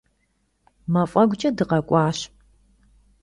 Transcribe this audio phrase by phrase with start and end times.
[0.91, 2.19] Мафӏэгукӏэ дыкъакӏуащ.